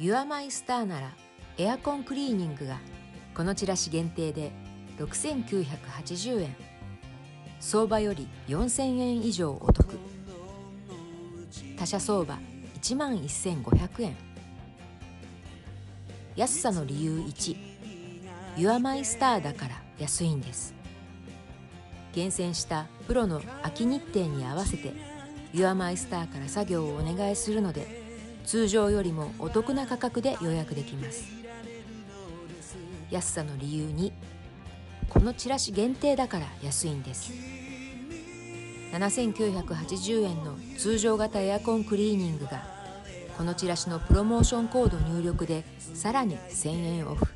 [0.00, 1.10] ユアマイスターなら
[1.56, 2.78] エアコンクリーニングが
[3.34, 4.52] このチラシ限定で
[4.98, 6.56] 6980円。
[7.58, 9.98] 相場より4000円以上お得。
[11.76, 12.38] 他社相場
[12.80, 14.16] 1万1500円。
[16.36, 17.56] 安さの理由1
[18.56, 20.74] ユアマイスターだから安いんです。
[22.12, 24.92] 厳選したプロの秋日程に合わせて
[25.52, 28.07] ユアマイスターから作業をお願いするので
[28.48, 31.28] 通常よりもお得な価格で予約できます。
[33.10, 34.10] 安さの理由に
[35.10, 37.30] このチラシ限定だから安いんです。
[38.92, 42.62] 7980円の通常型エアコンクリーニングが
[43.36, 47.26] このチラシのプロモーションコード入力でさらに1000円オフ。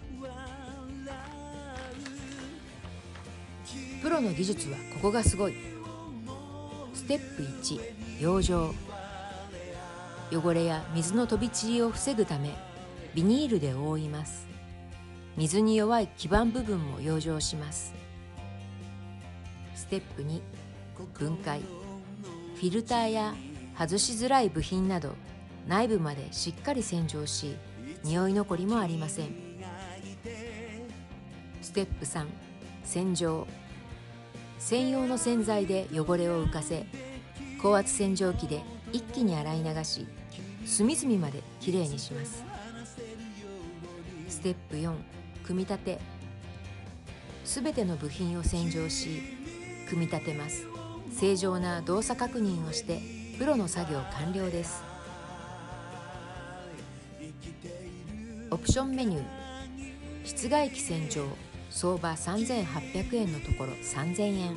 [4.00, 5.54] プロの技術はここがすごい。
[6.94, 8.91] ステップ1養生。
[10.32, 12.56] 汚れや水の飛び散りを防ぐため
[13.14, 14.48] ビニールで覆います。
[15.36, 17.94] 水に弱い基板部分も養生します。
[19.74, 20.40] ステップ2
[21.18, 21.60] 分解。
[22.56, 23.34] フィルターや
[23.78, 25.10] 外しづらい部品など
[25.66, 27.56] 内部までしっかり洗浄し
[28.02, 29.34] 匂い残りもありません。
[31.60, 32.26] ステップ3
[32.84, 33.46] 洗浄。
[34.58, 36.86] 専用の洗剤で汚れを浮かせ
[37.60, 40.06] 高圧洗浄機で一気に洗い流し
[40.64, 42.44] 隅々まできれいにします。
[44.28, 44.94] ステップ4
[45.44, 45.98] 組み立て。
[47.44, 49.20] すべての部品を洗浄し
[49.88, 50.66] 組み立てます。
[51.12, 53.00] 正常な動作確認をして
[53.38, 54.82] プロの作業完了です。
[58.50, 59.24] オプションメニュー。
[60.24, 61.26] 室外機洗浄。
[61.70, 64.56] 相場3800円のところ3000円。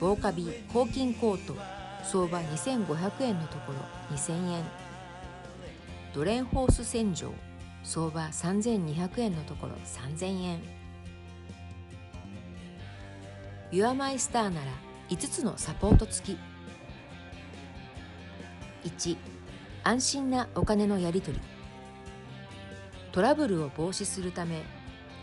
[0.00, 1.79] 防カビ抗菌コート。
[2.04, 3.78] 相場2500円のところ
[4.16, 4.64] 2000円。
[6.14, 7.32] ドレンホース洗浄
[7.82, 10.60] 相場3200円のところ3000円。
[13.72, 14.72] ユアマイスターなら
[15.08, 16.38] 5つのサポート付き。
[18.88, 19.16] 1
[19.84, 21.60] 安心なお金のやり取り。
[23.12, 24.62] トラブルを防止するため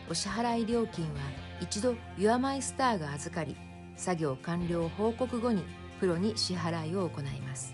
[0.09, 1.19] お支払い料金は
[1.61, 3.55] 一度ユアマイスターが預かり
[3.95, 5.63] 作業完了報告後に
[5.99, 7.73] プロに支払いを行います。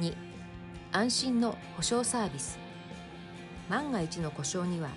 [0.00, 0.14] 2
[0.92, 2.58] 安心の保証サービス。
[3.68, 4.90] 万が一の故障には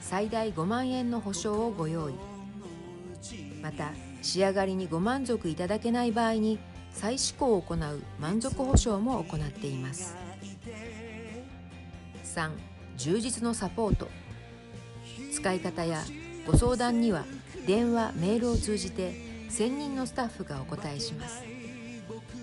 [0.00, 2.14] 最大5万円の保証をご用意。
[3.62, 6.58] また仕上がりにご満足いただけない場合に
[6.92, 10.16] 再試行を行う満足保証も行っています。
[12.24, 12.50] 3
[12.96, 14.08] 充実のサポート。
[15.32, 16.02] 使い方や
[16.46, 17.24] ご相談には
[17.66, 21.42] 電話メールを通じて専任のスタッフがお答えします。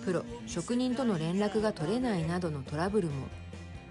[0.04, 3.28] プロ職人との連絡が取れないなどのトラブルも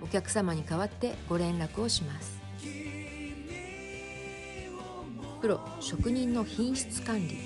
[0.03, 2.39] お客様に代わってご連絡をします。
[5.41, 7.39] プロ職人の品質管理。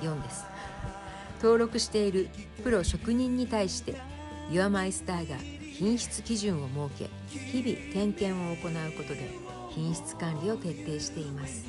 [0.00, 0.44] 4です。
[1.42, 2.28] 登録している
[2.62, 3.96] プロ職人に対して
[4.50, 5.36] ユアマイスターが
[5.74, 9.28] 品質基準を設け日々点検を行うことで
[9.70, 11.64] 品質管理を徹底しています。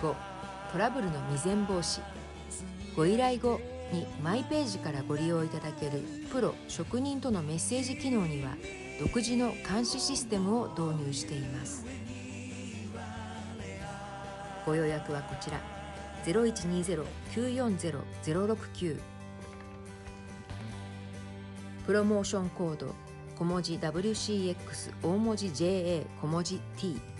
[0.00, 0.33] 5
[0.74, 2.02] トラブルの未然防止。
[2.96, 3.60] ご依頼後
[3.92, 6.02] にマイページからご利用いただける
[6.32, 8.56] プロ職人とのメッセージ機能には
[8.98, 11.86] 独自の監視システムを導入しています。
[14.66, 15.60] ご予約はこちら。
[16.24, 18.98] 0120-940-069
[21.86, 22.92] プロモーションコード
[23.38, 24.56] 小文字 WCX
[25.04, 27.13] 大文字 JA 小文字 T